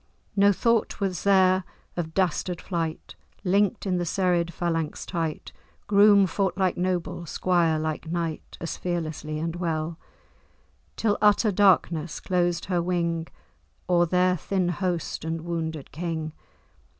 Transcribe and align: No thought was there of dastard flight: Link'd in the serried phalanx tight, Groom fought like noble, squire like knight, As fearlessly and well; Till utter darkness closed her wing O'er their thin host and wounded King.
No 0.35 0.51
thought 0.51 0.99
was 0.99 1.21
there 1.23 1.63
of 1.95 2.15
dastard 2.15 2.59
flight: 2.59 3.13
Link'd 3.43 3.85
in 3.85 3.97
the 3.99 4.03
serried 4.03 4.51
phalanx 4.51 5.05
tight, 5.05 5.51
Groom 5.85 6.25
fought 6.25 6.57
like 6.57 6.75
noble, 6.75 7.27
squire 7.27 7.77
like 7.77 8.07
knight, 8.11 8.57
As 8.59 8.77
fearlessly 8.77 9.37
and 9.37 9.57
well; 9.57 9.99
Till 10.95 11.19
utter 11.21 11.51
darkness 11.51 12.19
closed 12.19 12.65
her 12.65 12.81
wing 12.81 13.27
O'er 13.87 14.07
their 14.07 14.35
thin 14.35 14.69
host 14.69 15.23
and 15.23 15.41
wounded 15.41 15.91
King. 15.91 16.31